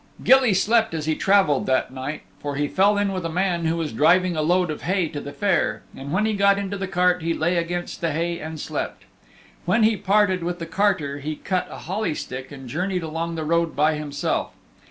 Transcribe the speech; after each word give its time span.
Gilly 0.23 0.55
slept 0.55 0.95
as 0.95 1.05
he 1.05 1.13
traveled 1.13 1.67
that 1.67 1.93
night, 1.93 2.23
for 2.39 2.55
he 2.55 2.67
fell 2.67 2.97
in 2.97 3.13
with 3.13 3.23
a 3.23 3.29
man 3.29 3.65
who 3.65 3.77
was 3.77 3.93
driving 3.93 4.35
a 4.35 4.41
load 4.41 4.71
of 4.71 4.81
hay 4.81 5.07
to 5.09 5.21
the 5.21 5.31
fair, 5.31 5.83
and 5.95 6.11
when 6.11 6.25
he 6.25 6.33
got 6.33 6.57
into 6.57 6.75
the 6.75 6.87
cart 6.87 7.21
he 7.21 7.35
lay 7.35 7.55
against 7.55 8.01
the 8.01 8.11
hay 8.11 8.39
and 8.39 8.59
slept. 8.59 9.03
When 9.65 9.83
he 9.83 9.95
parted 9.97 10.41
with 10.43 10.57
the 10.57 10.65
carter 10.65 11.19
he 11.19 11.35
cut 11.35 11.67
a 11.69 11.77
holly 11.85 12.15
stick 12.15 12.51
and 12.51 12.67
journeyed 12.67 13.03
along 13.03 13.35
the 13.35 13.45
road 13.45 13.75
by 13.75 13.93
himself. 13.93 14.53